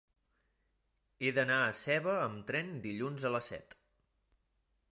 [1.27, 3.77] He d'anar a Seva amb tren dilluns a les set.